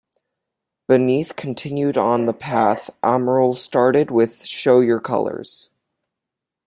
Beneath 0.87 1.35
continued 1.35 1.95
on 1.95 2.25
the 2.25 2.33
path 2.33 2.89
Amoral 3.03 3.53
started 3.53 4.09
with 4.09 4.43
"Show 4.47 4.79
Your 4.79 4.99
Colors". 4.99 5.69